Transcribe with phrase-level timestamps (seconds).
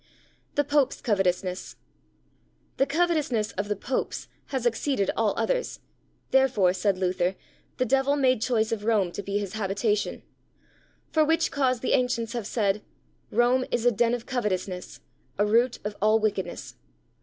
[0.55, 1.75] The Popes' Covetousness.
[2.77, 5.79] The covetousness of the Popes has exceeded all others',
[6.31, 7.35] therefore, said Luther,
[7.77, 10.23] the devil made choice of Rome to be his habitation;
[11.11, 12.81] for which cause the ancients have said,
[13.29, 15.01] "Rome is a den of covetousness,
[15.37, 16.77] a root of all wickedness."